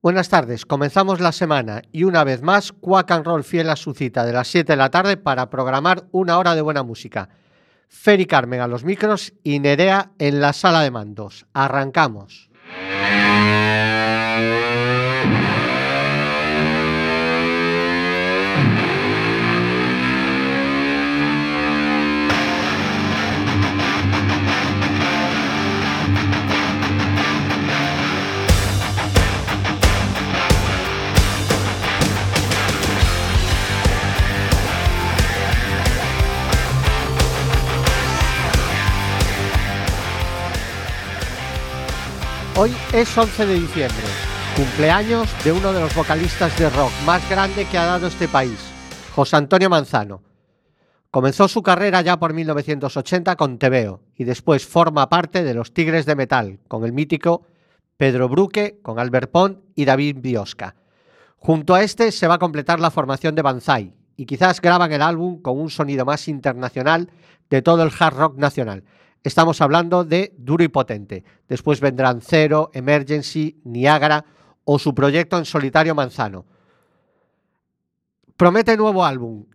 [0.00, 3.94] Buenas tardes, comenzamos la semana y una vez más Quack and Roll fiel a su
[3.94, 7.30] cita de las 7 de la tarde para programar una hora de buena música.
[7.88, 11.46] Fer y Carmen a los micros y Nerea en la sala de mandos.
[11.52, 12.48] Arrancamos.
[42.60, 44.04] Hoy es 11 de diciembre,
[44.56, 48.58] cumpleaños de uno de los vocalistas de rock más grande que ha dado este país,
[49.14, 50.24] José Antonio Manzano.
[51.12, 56.04] Comenzó su carrera ya por 1980 con Tebeo y después forma parte de los Tigres
[56.04, 57.46] de Metal con el mítico
[57.96, 60.74] Pedro Bruque, con Albert Pont y David Biosca.
[61.36, 65.02] Junto a este se va a completar la formación de Banzai y quizás graban el
[65.02, 67.08] álbum con un sonido más internacional
[67.50, 68.82] de todo el hard rock nacional.
[69.24, 71.24] Estamos hablando de Duro y Potente.
[71.48, 74.24] Después vendrán Zero, Emergency, Niagara
[74.64, 76.44] o su proyecto en solitario Manzano.
[78.36, 79.46] Promete nuevo álbum,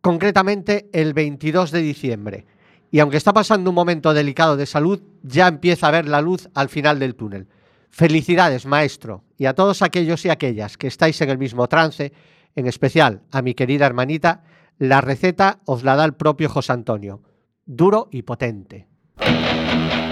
[0.00, 2.46] concretamente el 22 de diciembre.
[2.90, 6.48] Y aunque está pasando un momento delicado de salud, ya empieza a ver la luz
[6.54, 7.48] al final del túnel.
[7.90, 12.12] Felicidades, maestro, y a todos aquellos y aquellas que estáis en el mismo trance,
[12.54, 14.44] en especial a mi querida hermanita,
[14.78, 17.22] la receta os la da el propio José Antonio.
[17.66, 18.93] Duro y potente.
[19.18, 20.03] Thank you.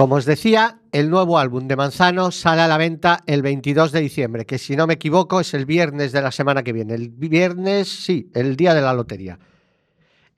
[0.00, 4.00] Como os decía, el nuevo álbum de Manzano sale a la venta el 22 de
[4.00, 6.94] diciembre, que si no me equivoco es el viernes de la semana que viene.
[6.94, 9.38] El viernes, sí, el día de la lotería.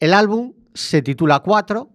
[0.00, 1.88] El álbum se titula 4,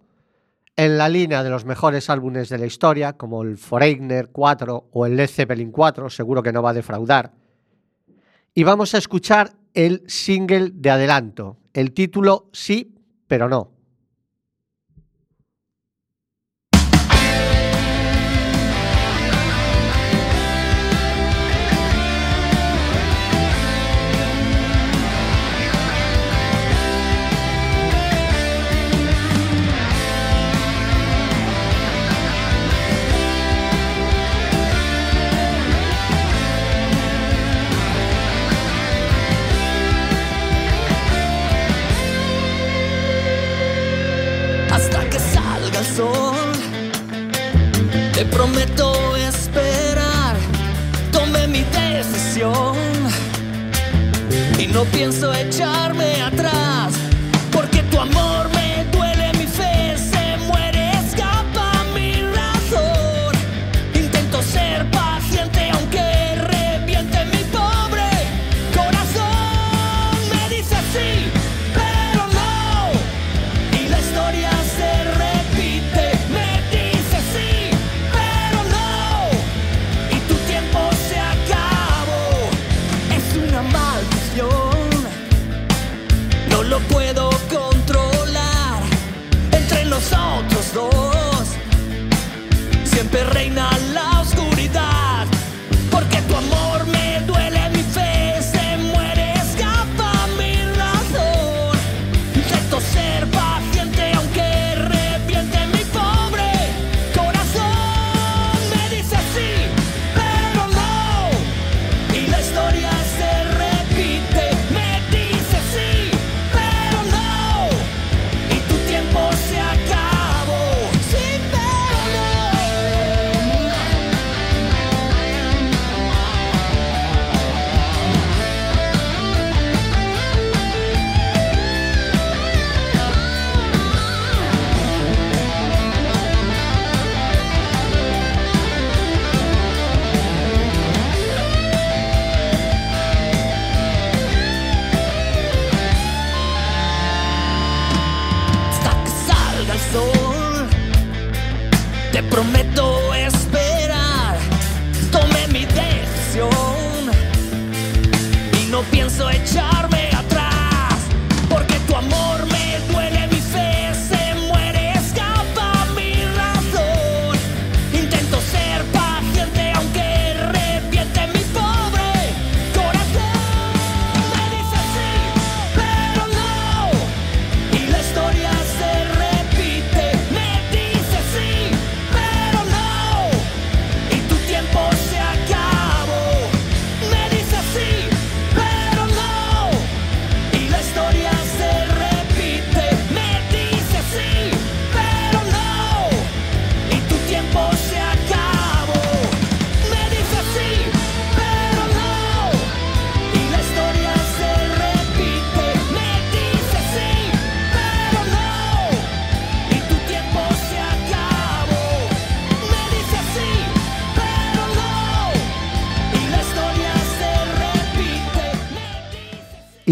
[0.76, 5.04] en la línea de los mejores álbumes de la historia, como el Foreigner 4 o
[5.04, 7.34] el Led Zeppelin 4, seguro que no va a defraudar.
[8.54, 12.94] Y vamos a escuchar el single de adelanto, el título Sí,
[13.26, 13.77] pero no.
[48.30, 50.36] Prometo esperar,
[51.12, 52.76] tomé mi decisión
[54.58, 56.17] y no pienso echarme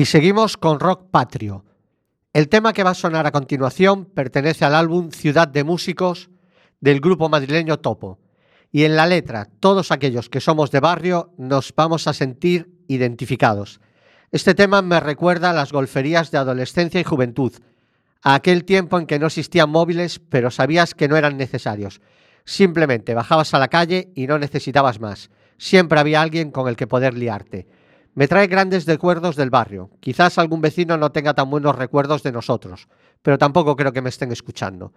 [0.06, 1.64] seguimos con rock patrio.
[2.32, 6.30] El tema que va a sonar a continuación pertenece al álbum Ciudad de Músicos
[6.80, 8.18] del grupo madrileño Topo.
[8.70, 13.80] Y en la letra, todos aquellos que somos de barrio nos vamos a sentir identificados.
[14.32, 17.52] Este tema me recuerda a las golferías de adolescencia y juventud,
[18.22, 22.00] a aquel tiempo en que no existían móviles, pero sabías que no eran necesarios.
[22.44, 25.30] Simplemente bajabas a la calle y no necesitabas más.
[25.58, 27.66] Siempre había alguien con el que poder liarte.
[28.16, 29.90] Me trae grandes recuerdos del barrio.
[30.00, 32.88] Quizás algún vecino no tenga tan buenos recuerdos de nosotros,
[33.20, 34.94] pero tampoco creo que me estén escuchando.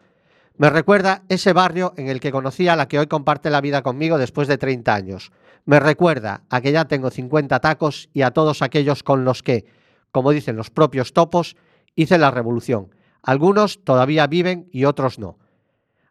[0.55, 3.81] Me recuerda ese barrio en el que conocí a la que hoy comparte la vida
[3.81, 5.33] conmigo después de 30 años.
[5.65, 9.65] Me recuerda a que ya tengo 50 tacos y a todos aquellos con los que,
[10.13, 11.57] como dicen los propios topos,
[11.95, 12.95] hice la revolución.
[13.21, 15.38] Algunos todavía viven y otros no.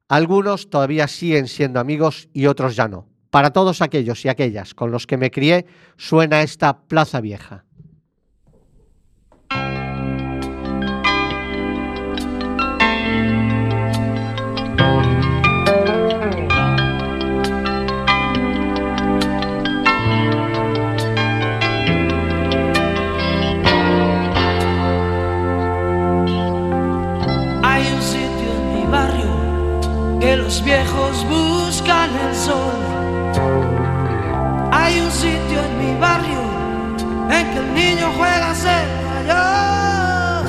[0.09, 3.08] Algunos todavía siguen siendo amigos y otros ya no.
[3.31, 5.67] Para todos aquellos y aquellas con los que me crié,
[5.97, 7.65] suena esta plaza vieja.
[27.63, 30.88] Hay un sitio en mi barrio que los viejos
[39.19, 40.43] allá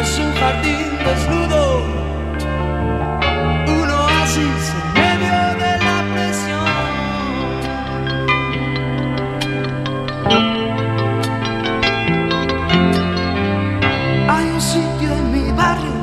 [0.00, 1.62] es un jardín desnudo,
[3.66, 6.90] un oasis en medio de la presión.
[14.28, 15.98] Hay un sitio en mi barrio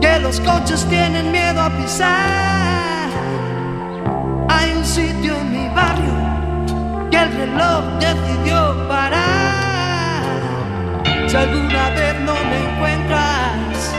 [0.00, 3.08] que los coches tienen miedo a pisar.
[4.48, 6.14] Hay un sitio en mi barrio
[7.10, 9.41] que el reloj decidió parar.
[11.32, 13.94] Si alguna vez no me encuentras,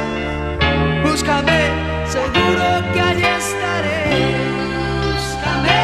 [1.04, 1.62] búscame,
[2.06, 4.36] seguro que allí estaré.
[5.02, 5.82] Búscame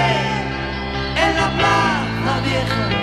[1.18, 2.99] en la plaza vieja.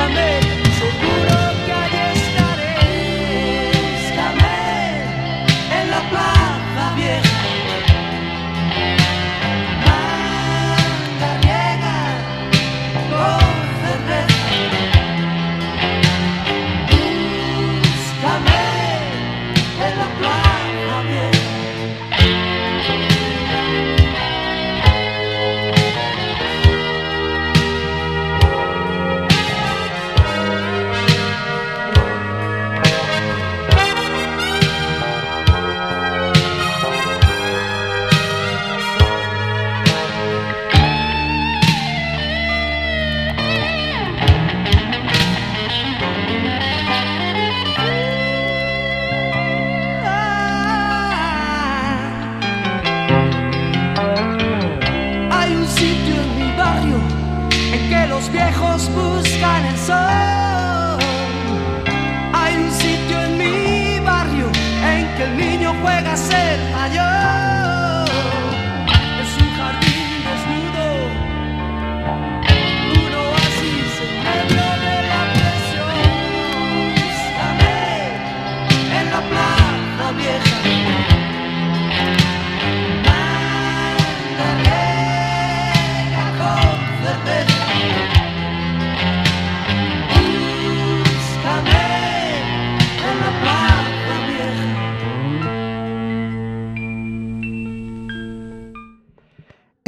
[0.00, 0.59] Búscame,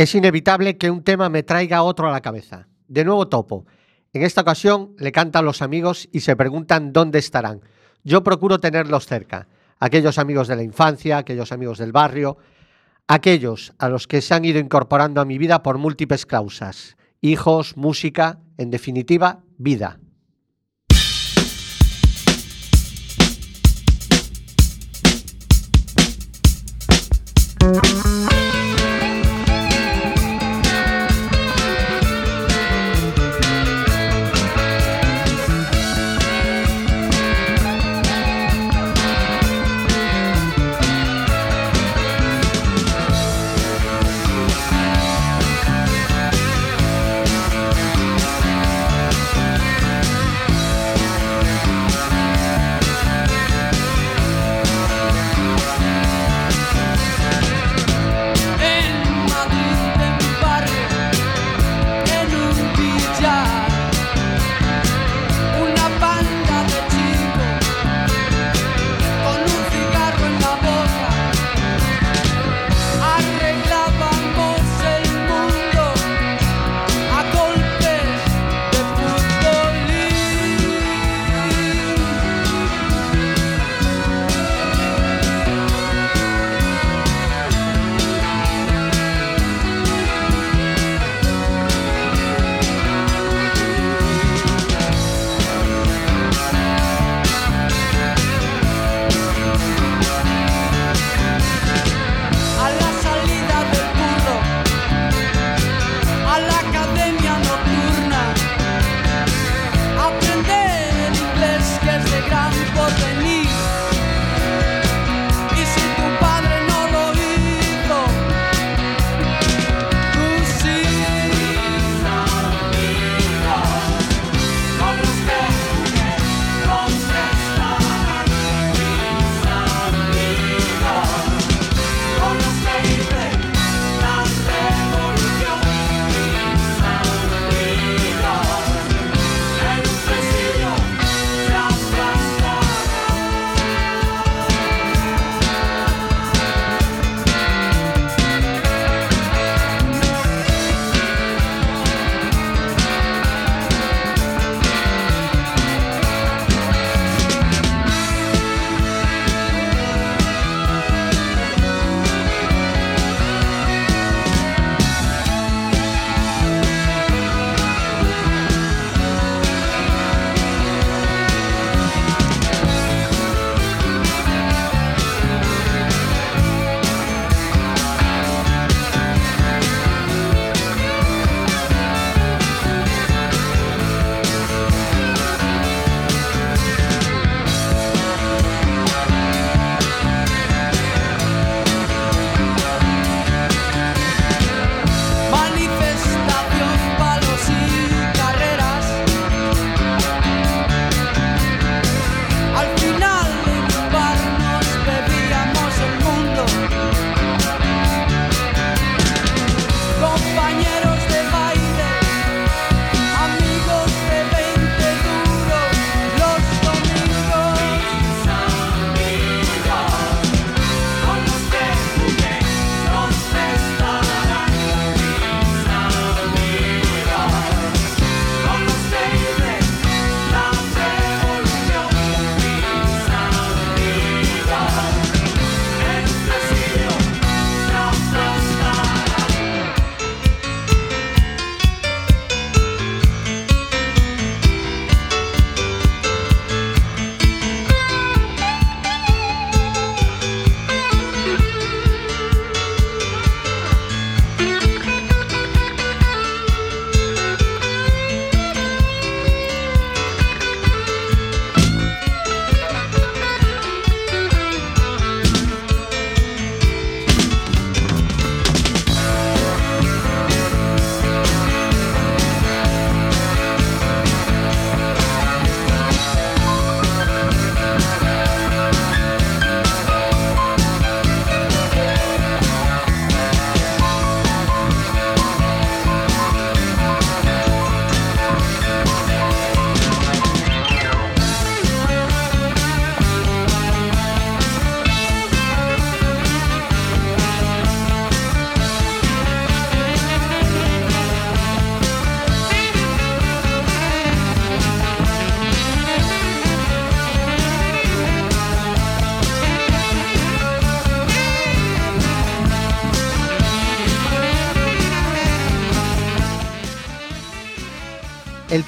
[0.03, 2.67] Es inevitable que un tema me traiga otro a la cabeza.
[2.89, 3.67] De nuevo topo.
[4.13, 7.61] En esta ocasión le cantan los amigos y se preguntan dónde estarán.
[8.03, 9.47] Yo procuro tenerlos cerca.
[9.79, 12.37] Aquellos amigos de la infancia, aquellos amigos del barrio,
[13.07, 16.97] aquellos a los que se han ido incorporando a mi vida por múltiples causas.
[17.21, 20.01] Hijos, música, en definitiva, vida.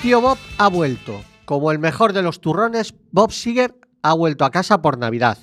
[0.04, 1.22] Tío Bob ha vuelto.
[1.46, 5.38] Como el mejor de los turrones, Bob Seger ha vuelto a casa por Navidad.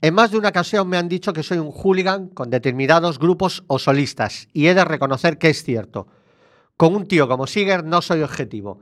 [0.00, 3.62] En más de una ocasión me han dicho que soy un hooligan con determinados grupos
[3.68, 6.08] o solistas, y he de reconocer que es cierto.
[6.76, 8.80] Con un tío como Seger no soy objetivo.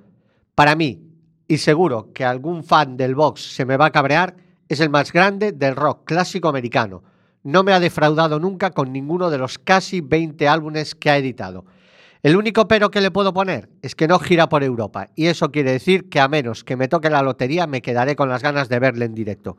[0.54, 1.02] Para mí,
[1.48, 4.36] y seguro que algún fan del box se me va a cabrear,
[4.70, 7.02] es el más grande del rock clásico americano.
[7.42, 11.66] No me ha defraudado nunca con ninguno de los casi 20 álbumes que ha editado.
[12.24, 15.52] El único pero que le puedo poner es que no gira por Europa, y eso
[15.52, 18.70] quiere decir que a menos que me toque la lotería me quedaré con las ganas
[18.70, 19.58] de verle en directo.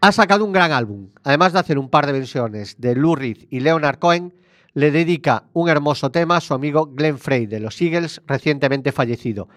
[0.00, 3.46] Ha sacado un gran álbum, además de hacer un par de versiones de Lou Reed
[3.48, 4.34] y Leonard Cohen,
[4.74, 9.48] le dedica un hermoso tema a su amigo Glenn Frey de los Eagles, recientemente fallecido.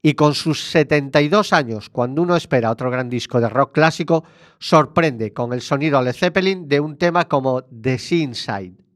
[0.00, 4.22] Y con sus 72 años, cuando uno espera otro gran disco de rock clásico,
[4.60, 8.87] sorprende con el sonido Led Zeppelin de un tema como The Inside.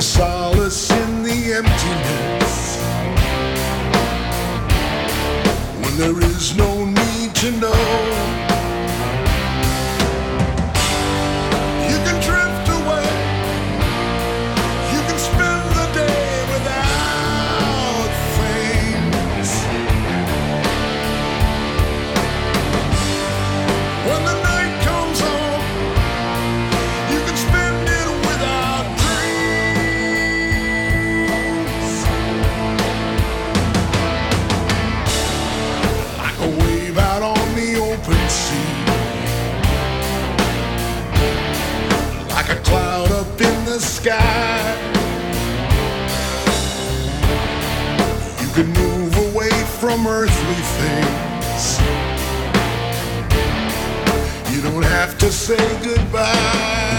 [0.00, 2.78] A solace in the emptiness
[5.82, 8.39] when there is no need to know.
[44.02, 44.76] Sky.
[48.40, 51.80] You can move away from earthly things.
[54.54, 56.89] You don't have to say goodbye.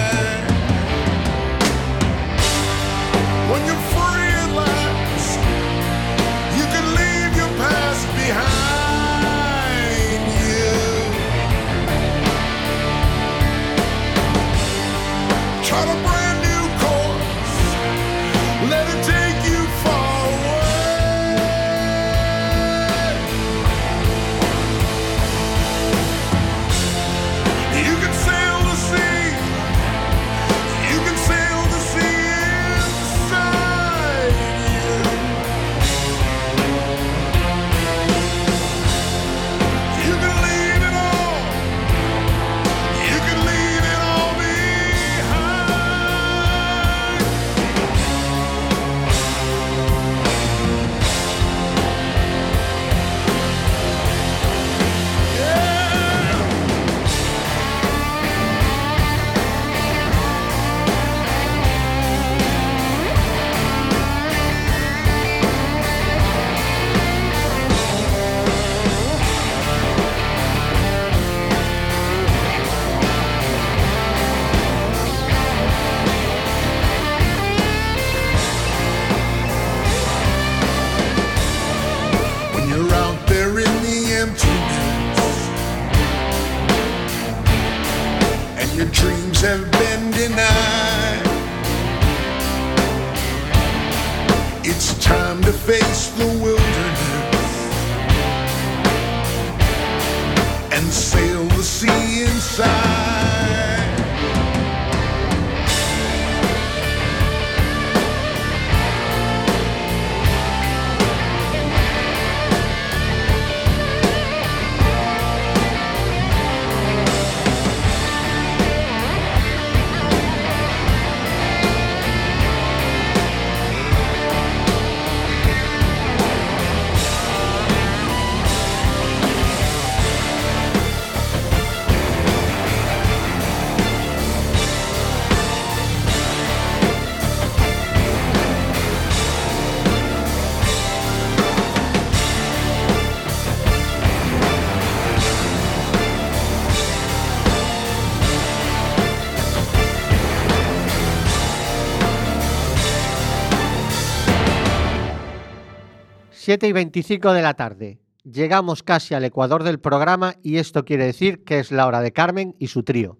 [156.44, 158.00] 7 y 25 de la tarde.
[158.24, 162.14] Llegamos casi al ecuador del programa y esto quiere decir que es la hora de
[162.14, 163.20] Carmen y su trío.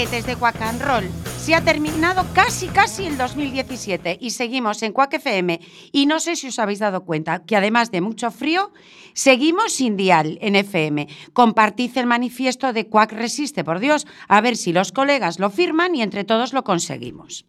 [0.00, 1.10] De Quack and Roll.
[1.36, 5.60] Se ha terminado casi casi el 2017 y seguimos en Quack FM
[5.92, 8.72] y no sé si os habéis dado cuenta que además de mucho frío,
[9.12, 11.06] seguimos sin dial en FM.
[11.34, 15.94] Compartid el manifiesto de Quack Resiste, por Dios, a ver si los colegas lo firman
[15.94, 17.44] y entre todos lo conseguimos.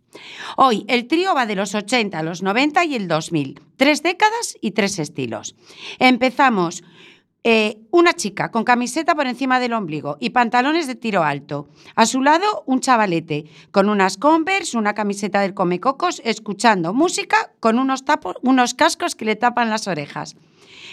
[0.57, 3.61] Hoy el trío va de los 80 a los 90 y el 2000.
[3.77, 5.55] Tres décadas y tres estilos.
[5.99, 6.83] Empezamos
[7.43, 11.67] eh, una chica con camiseta por encima del ombligo y pantalones de tiro alto.
[11.95, 17.79] A su lado, un chavalete con unas Converse, una camiseta del Comecocos, escuchando música con
[17.79, 20.35] unos, tapo- unos cascos que le tapan las orejas.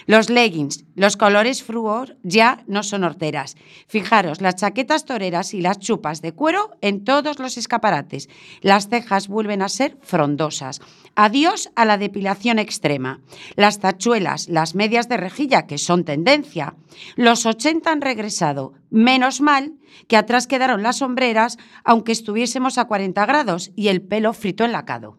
[0.08, 3.56] Los leggings, los colores fluor ya no son horteras.
[3.88, 8.30] Fijaros, las chaquetas toreras y las chupas de cuero en todos los escaparates.
[8.62, 10.80] Las cejas vuelven a ser frondosas.
[11.14, 13.20] Adiós a la depilación extrema.
[13.54, 16.74] Las tachuelas, las medias de rejilla, que son tendencia.
[17.14, 18.72] Los 80 han regresado.
[18.88, 19.74] Menos mal
[20.06, 25.18] que atrás quedaron las sombreras, aunque estuviésemos a 40 grados y el pelo frito enlacado.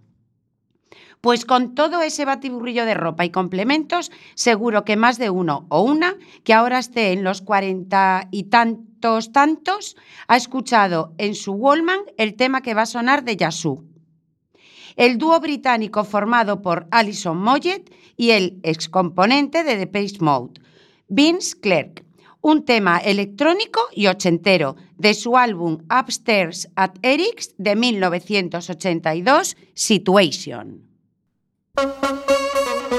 [1.21, 5.81] Pues con todo ese batiburrillo de ropa y complementos, seguro que más de uno o
[5.81, 8.89] una que ahora esté en los cuarenta y tantos
[9.33, 13.85] tantos ha escuchado en su Wallman el tema que va a sonar de Yasu.
[14.95, 20.61] El dúo británico formado por Alison Moyet y el excomponente de Depeche Mode,
[21.07, 22.05] Vince Clark.
[22.41, 30.88] Un tema electrónico y ochentero de su álbum Upstairs at Eric's de 1982, Situation.
[31.79, 32.98] Thank you.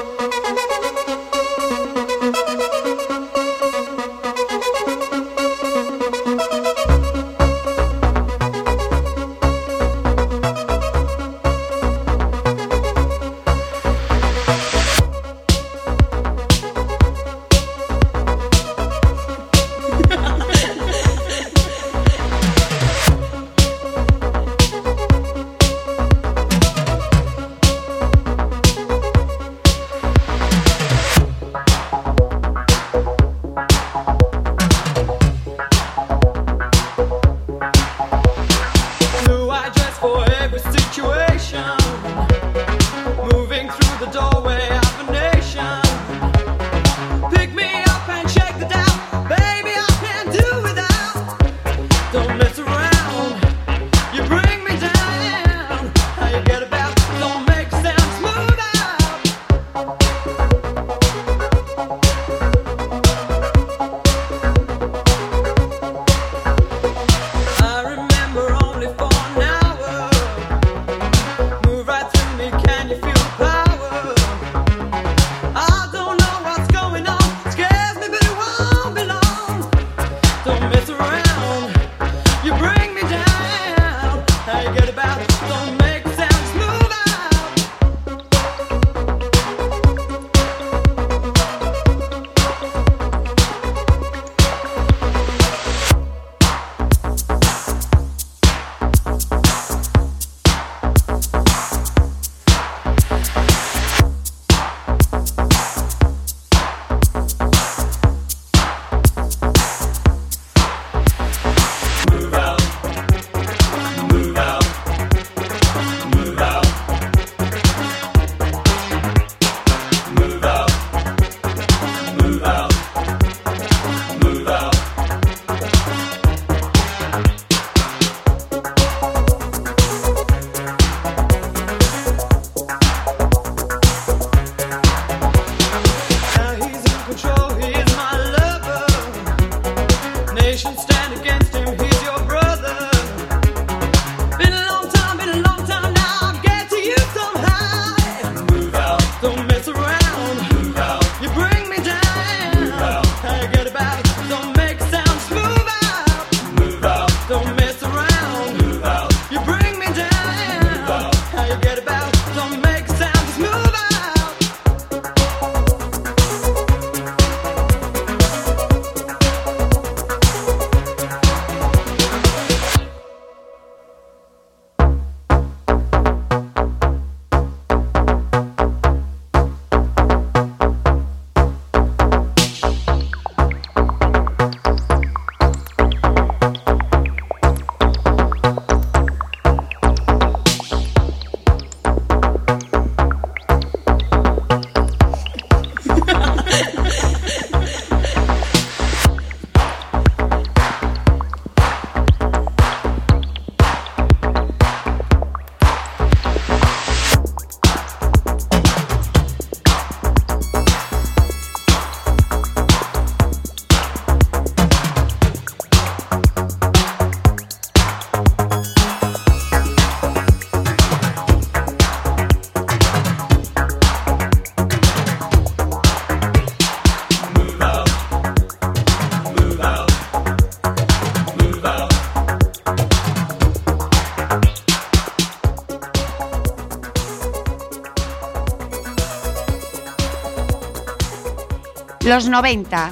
[242.11, 242.91] Los 90,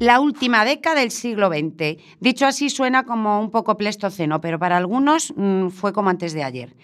[0.00, 2.02] la última década del siglo XX.
[2.18, 6.42] Dicho así suena como un poco pleistoceno, pero para algunos mm, fue como antes de
[6.42, 6.74] ayer.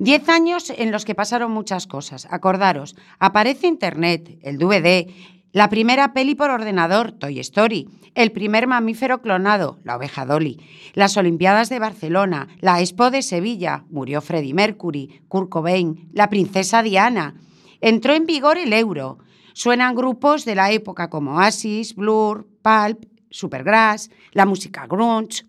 [0.00, 2.26] Diez años en los que pasaron muchas cosas.
[2.32, 5.06] Acordaros, aparece Internet, el DVD,
[5.52, 10.58] la primera peli por ordenador, Toy Story, el primer mamífero clonado, la oveja Dolly,
[10.94, 16.82] las Olimpiadas de Barcelona, la Expo de Sevilla, murió Freddie Mercury, Kurt Cobain, la princesa
[16.82, 17.36] Diana.
[17.80, 19.18] Entró en vigor el euro.
[19.54, 25.46] Suenan grupos de la época como Oasis, Blur, Pulp, Supergrass, la música grunge.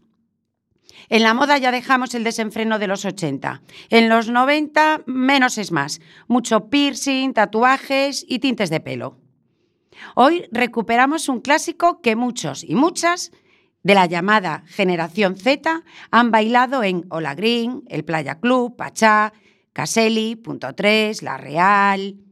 [1.10, 3.64] En la moda ya dejamos el desenfreno de los 80.
[3.90, 6.02] En los 90 menos es más.
[6.28, 9.18] Mucho piercing, tatuajes y tintes de pelo.
[10.14, 13.32] Hoy recuperamos un clásico que muchos y muchas
[13.82, 19.34] de la llamada generación Z han bailado en Hola Green, el Playa Club, Pachá,
[19.74, 22.25] Caselli, Punto 3, La Real.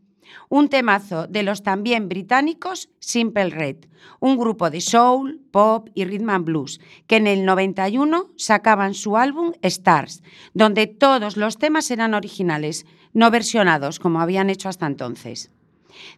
[0.50, 3.78] Un temazo de los también británicos Simple Red,
[4.20, 9.18] un grupo de soul, pop y rhythm and blues que en el 91 sacaban su
[9.18, 15.52] álbum Stars, donde todos los temas eran originales, no versionados como habían hecho hasta entonces.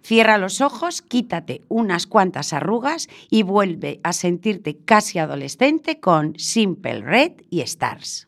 [0.01, 7.01] Cierra los ojos, quítate unas cuantas arrugas y vuelve a sentirte casi adolescente con Simple
[7.01, 8.28] Red y Stars.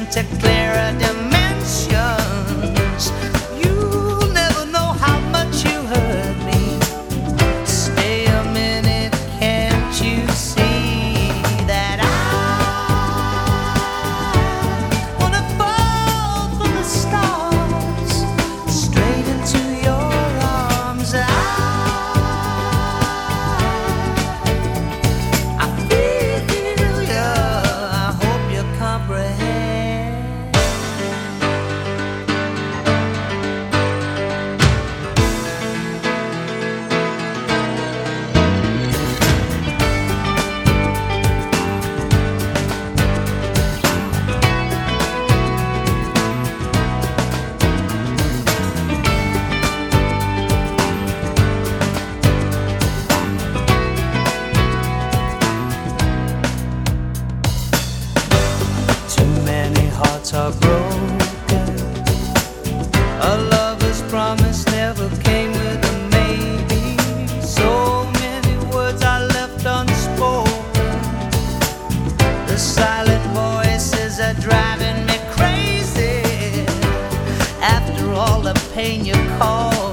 [78.73, 79.90] pain you caused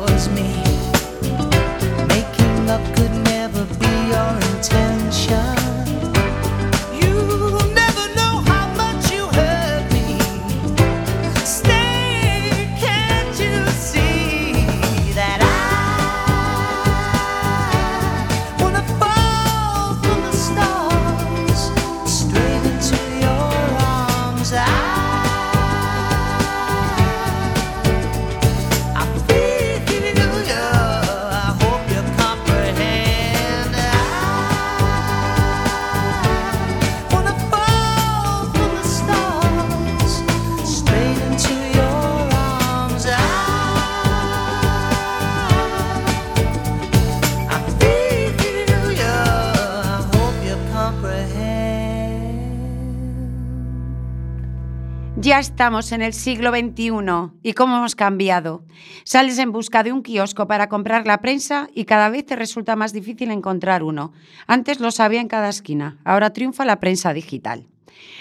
[55.59, 58.63] estamos en el siglo XXI y cómo hemos cambiado.
[59.03, 62.77] Sales en busca de un kiosco para comprar la prensa y cada vez te resulta
[62.77, 64.13] más difícil encontrar uno.
[64.47, 67.67] Antes lo sabía en cada esquina, ahora triunfa la prensa digital.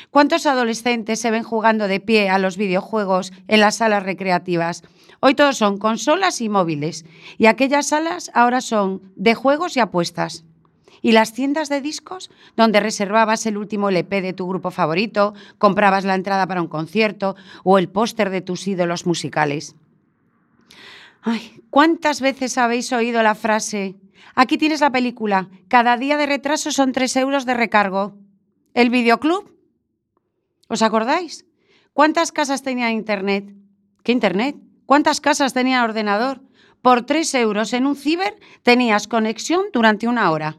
[0.09, 4.81] ¿Cuántos adolescentes se ven jugando de pie a los videojuegos en las salas recreativas?
[5.19, 7.05] Hoy todos son consolas y móviles
[7.37, 10.43] y aquellas salas ahora son de juegos y apuestas.
[11.01, 12.29] ¿Y las tiendas de discos?
[12.55, 17.35] Donde reservabas el último LP de tu grupo favorito, comprabas la entrada para un concierto
[17.63, 19.75] o el póster de tus ídolos musicales.
[21.21, 23.95] Ay, ¿cuántas veces habéis oído la frase?
[24.35, 25.49] Aquí tienes la película.
[25.67, 28.15] Cada día de retraso son tres euros de recargo.
[28.73, 29.51] ¿El videoclub?
[30.69, 31.45] ¿Os acordáis?
[31.93, 33.53] ¿Cuántas casas tenía internet?
[34.03, 34.55] ¿Qué internet?
[34.85, 36.41] ¿Cuántas casas tenía ordenador?
[36.81, 40.57] Por tres euros en un ciber tenías conexión durante una hora.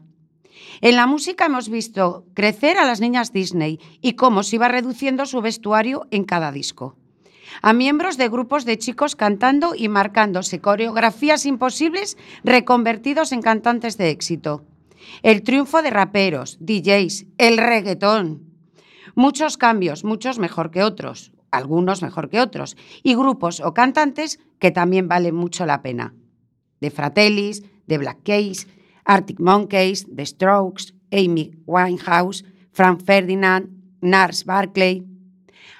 [0.81, 5.25] En la música hemos visto crecer a las niñas Disney y cómo se iba reduciendo
[5.25, 6.95] su vestuario en cada disco.
[7.61, 14.09] A miembros de grupos de chicos cantando y marcándose coreografías imposibles reconvertidos en cantantes de
[14.09, 14.63] éxito.
[15.23, 18.43] El triunfo de raperos, DJs, el reggaetón.
[19.15, 24.71] Muchos cambios, muchos mejor que otros, algunos mejor que otros, y grupos o cantantes que
[24.71, 26.13] también valen mucho la pena.
[26.79, 28.67] De Fratellis, de Black Keys,
[29.09, 33.69] Arctic Monkeys, The Strokes, Amy Winehouse, Frank Ferdinand,
[34.01, 35.03] Nars Barclay.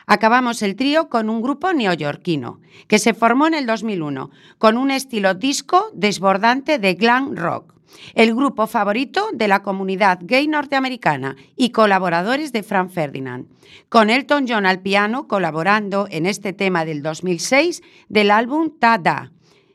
[0.07, 4.89] Acabamos el trío con un grupo neoyorquino que se formó en el 2001 con un
[4.89, 7.75] estilo disco desbordante de glam rock.
[8.15, 13.47] El grupo favorito de la comunidad gay norteamericana y colaboradores de Frank Ferdinand,
[13.89, 19.31] con Elton John al piano colaborando en este tema del 2006 del álbum Tada,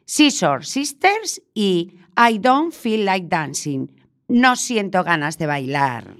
[0.06, 3.90] Scissor Sisters y I don't feel like dancing.
[4.28, 6.14] No siento ganas de bailar.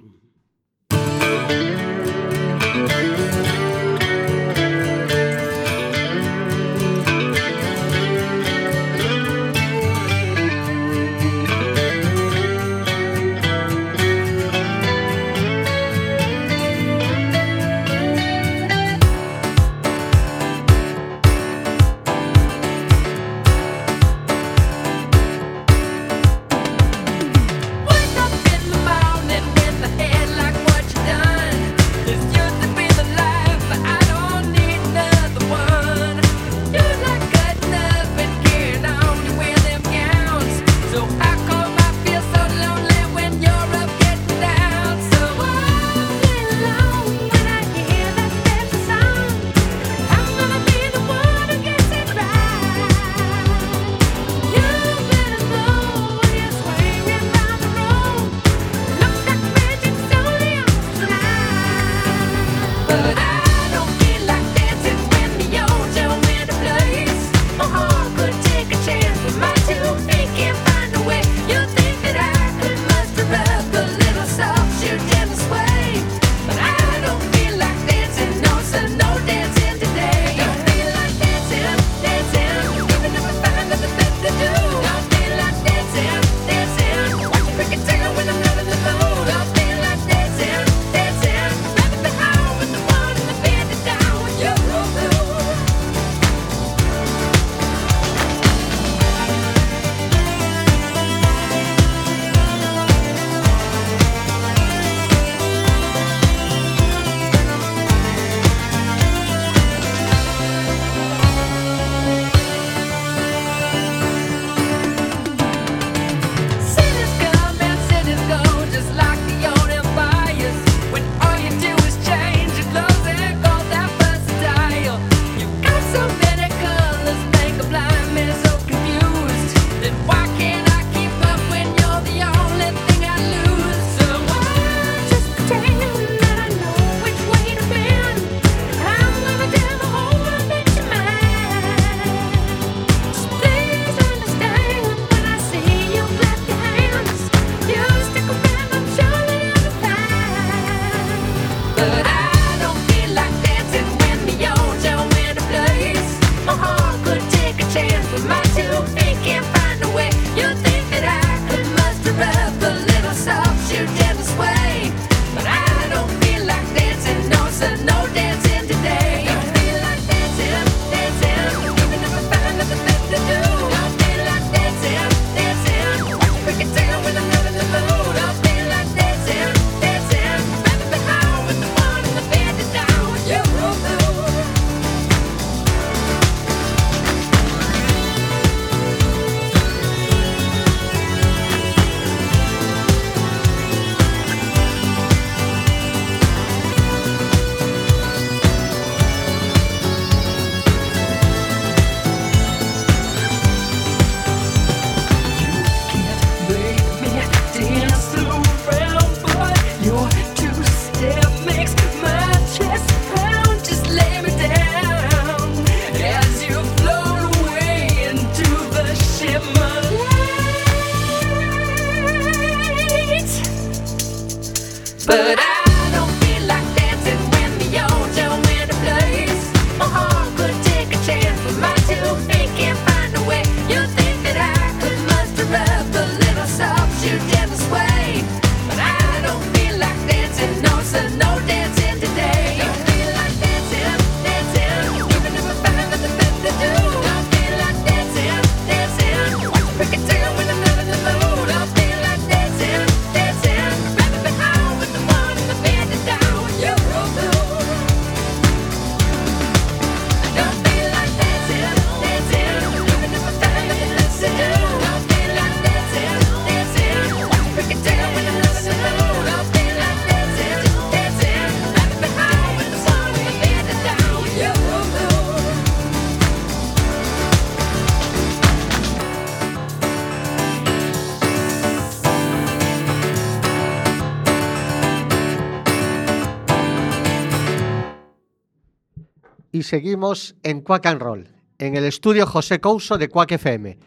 [289.65, 293.79] Seguimos en Quack and Roll, en el estudio José Couso de Quack FM.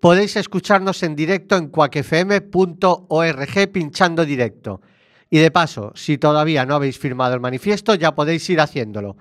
[0.00, 2.52] Podéis escucharnos en directo en quackfm.org
[3.72, 4.80] pinchando directo.
[5.28, 9.16] Y de paso, si todavía no habéis firmado el manifiesto, ya podéis ir haciéndolo.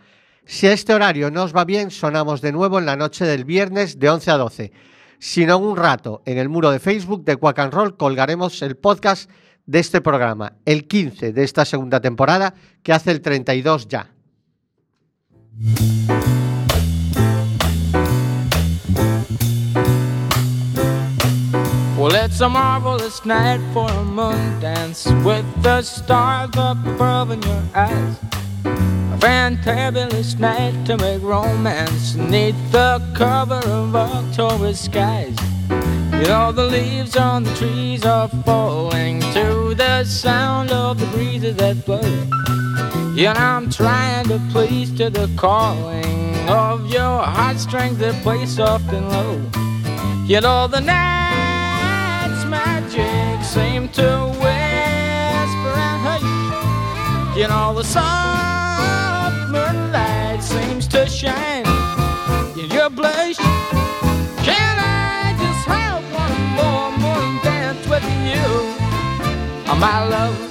[0.46, 3.46] Si a este horario no os va bien, sonamos de nuevo en la noche del
[3.46, 4.72] viernes de 11 a 12.
[5.20, 8.76] Si no, un rato, en el muro de Facebook de Quack and Roll colgaremos el
[8.76, 9.30] podcast
[9.66, 14.12] de este programa, el 15 de esta segunda temporada, que hace el 32 ya.
[22.02, 27.64] Well, it's a marvelous night for a moon dance with the stars above in your
[27.76, 28.18] eyes.
[28.66, 35.38] A fantabulous night to make romance neath the cover of October skies.
[35.70, 41.56] You know, the leaves on the trees are falling to the sound of the breezes
[41.58, 42.61] that blow.
[43.24, 49.08] And I'm trying to please to the calling of your heartstrings that play soft and
[49.10, 49.40] low.
[50.26, 57.38] You know, the night's magic seem to whisper and hush.
[57.38, 61.68] You know, the soft moonlight seems to shine
[62.58, 63.38] in your blush.
[64.48, 68.42] Can I just have one more moon dance with you,
[69.70, 70.51] oh, my love?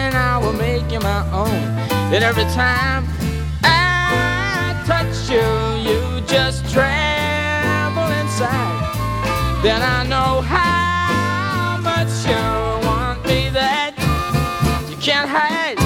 [0.57, 1.49] Make you my own.
[2.13, 3.05] And every time
[3.63, 5.47] I touch you,
[5.87, 8.79] you just tremble inside.
[9.63, 12.43] Then I know how much you
[12.85, 13.95] want me that
[14.89, 15.77] you can't hide.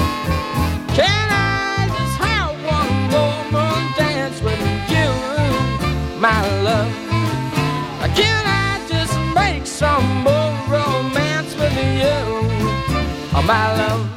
[0.98, 3.10] Can I just have one
[3.52, 4.60] more dance with
[4.90, 5.10] you,
[6.20, 6.92] my love?
[8.14, 12.18] Can I just make some more romance with you,
[13.34, 14.15] oh, my love?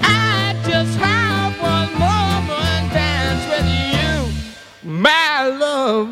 [0.00, 4.28] I just have one dance with you,
[4.84, 6.08] my love?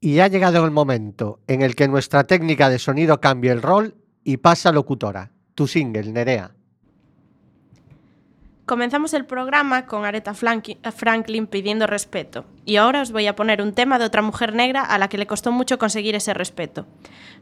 [0.00, 3.96] Y ha llegado el momento en el que nuestra técnica de sonido cambie el rol
[4.22, 5.32] y pasa locutora.
[5.54, 6.55] Tu single, Nerea.
[8.66, 12.46] Comenzamos el programa con Aretha Franklin pidiendo respeto.
[12.64, 15.18] Y ahora os voy a poner un tema de otra mujer negra a la que
[15.18, 16.84] le costó mucho conseguir ese respeto.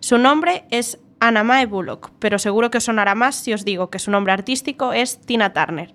[0.01, 3.89] Su nombre es Anna Mae Bullock, pero seguro que os sonará más si os digo
[3.89, 5.95] que su nombre artístico es Tina Turner.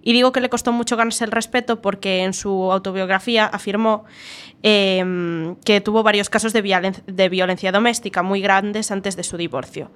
[0.00, 4.06] Y digo que le costó mucho ganarse el respeto porque en su autobiografía afirmó
[4.62, 9.90] em, que tuvo varios casos de, de violencia doméstica muy grandes antes de su divorcio.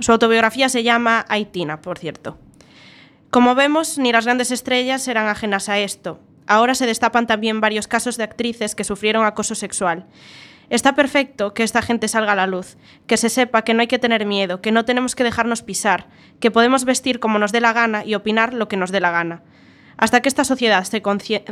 [0.00, 2.38] Su autobiografía se llama Aitina, por cierto.
[3.36, 6.18] Como vemos, ni las grandes estrellas eran ajenas a esto.
[6.46, 10.06] Ahora se destapan también varios casos de actrices que sufrieron acoso sexual.
[10.70, 13.88] Está perfecto que esta gente salga a la luz, que se sepa que no hay
[13.88, 16.06] que tener miedo, que no tenemos que dejarnos pisar,
[16.40, 19.10] que podemos vestir como nos dé la gana y opinar lo que nos dé la
[19.10, 19.42] gana.
[19.98, 21.02] Hasta que esta sociedad se,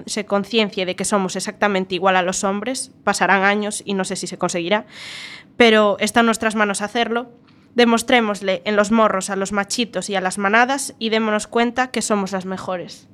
[0.06, 4.16] se conciencie de que somos exactamente igual a los hombres, pasarán años y no sé
[4.16, 4.86] si se conseguirá,
[5.58, 7.28] pero está en nuestras manos hacerlo.
[7.74, 12.02] Demostrémosle en los morros a los machitos y a las manadas y démonos cuenta que
[12.02, 13.08] somos las mejores.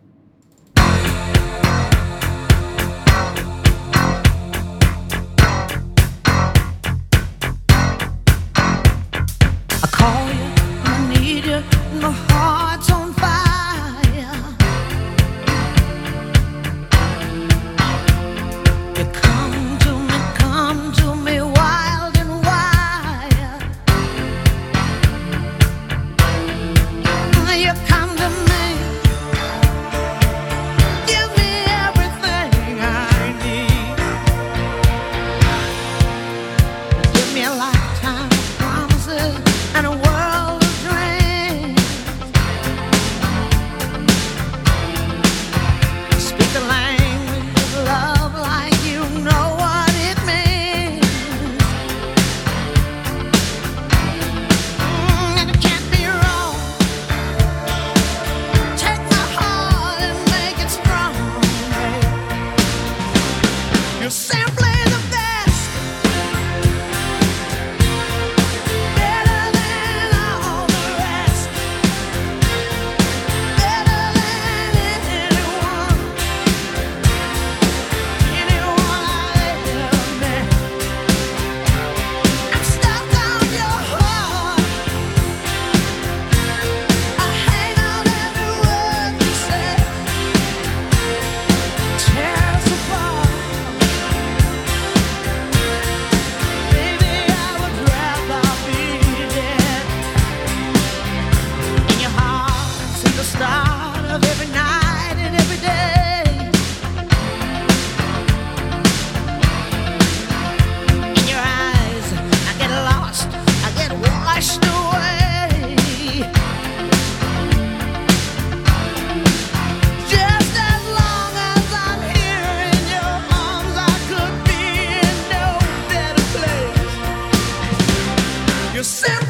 [128.80, 129.29] yourself.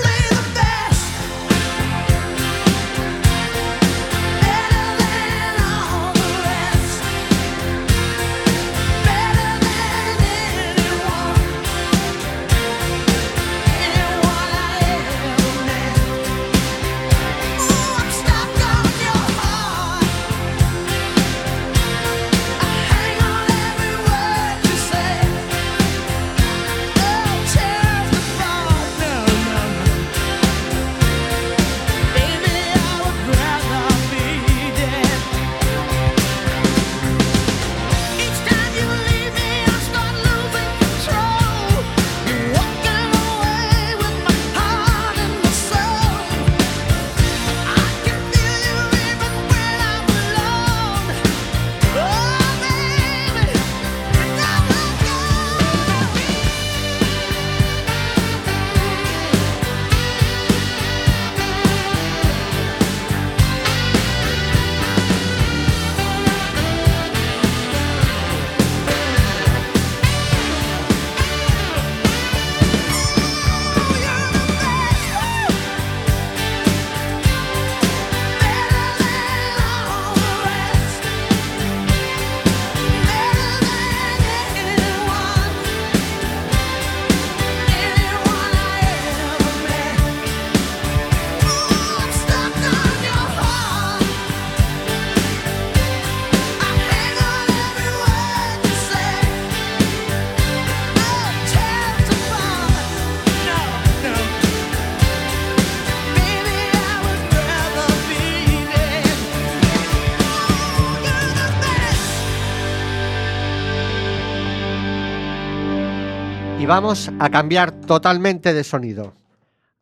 [116.70, 119.12] Vamos a cambiar totalmente de sonido.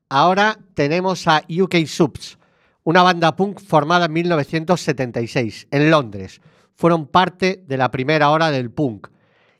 [0.09, 2.39] Ahora tenemos a UK Subs,
[2.83, 6.41] una banda punk formada en 1976 en Londres.
[6.77, 9.09] Fueron parte de la primera hora del punk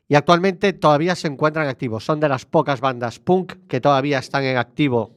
[0.07, 2.03] y actualmente todavía se encuentran activos.
[2.03, 5.15] Son de las pocas bandas punk que todavía están en activo.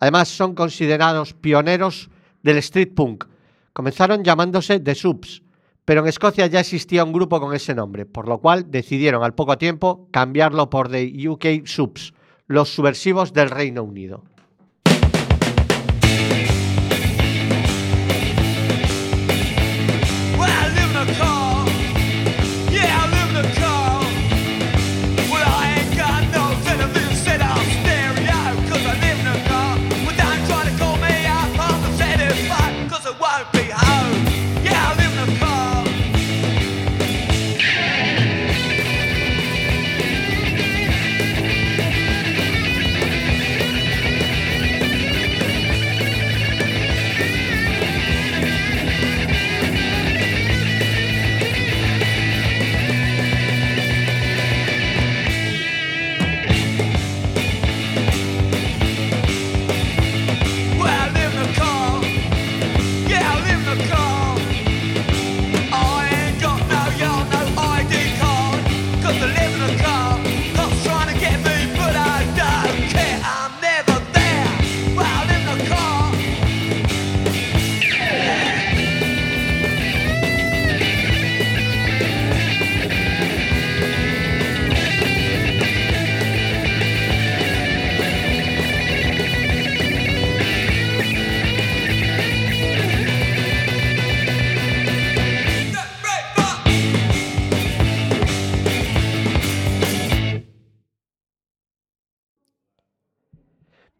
[0.00, 2.08] Además, son considerados pioneros
[2.42, 3.26] del street punk.
[3.74, 5.42] Comenzaron llamándose The Subs,
[5.88, 9.34] pero en Escocia ya existía un grupo con ese nombre, por lo cual decidieron al
[9.34, 12.12] poco tiempo cambiarlo por The UK Subs,
[12.46, 14.22] los subversivos del Reino Unido.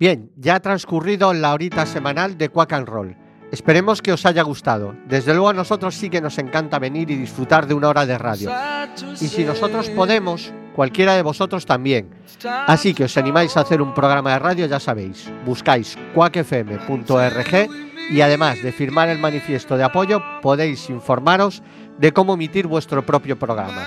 [0.09, 3.14] Bien, ya ha transcurrido la horita semanal de Quack and Roll.
[3.52, 4.94] Esperemos que os haya gustado.
[5.06, 8.16] Desde luego a nosotros sí que nos encanta venir y disfrutar de una hora de
[8.16, 8.50] radio.
[9.20, 12.09] Y si nosotros podemos, cualquiera de vosotros también.
[12.66, 15.30] Así que os animáis a hacer un programa de radio, ya sabéis.
[15.44, 17.68] Buscáis quackfm.org
[18.09, 21.62] y además de firmar el manifiesto de apoyo, podéis informaros
[21.98, 23.86] de cómo emitir vuestro propio programa.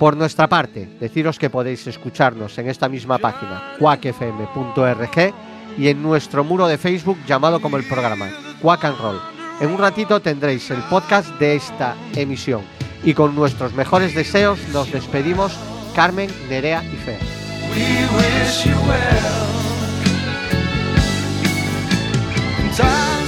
[0.00, 5.34] Por nuestra parte, deciros que podéis escucharnos en esta misma página, quackfm.org,
[5.78, 9.20] y en nuestro muro de Facebook llamado como el programa, Quack and Roll.
[9.60, 12.62] En un ratito tendréis el podcast de esta emisión.
[13.02, 15.52] Y con nuestros mejores deseos nos despedimos
[15.94, 16.96] Carmen, Nerea y.
[22.76, 23.19] Time